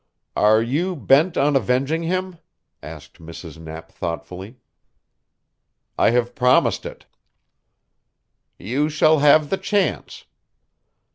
[0.35, 2.39] "You are bent on avenging him?"
[2.81, 3.59] asked Mrs.
[3.59, 4.55] Knapp thoughtfully.
[5.95, 7.05] "I have promised it."
[8.57, 10.25] "You shall have the chance.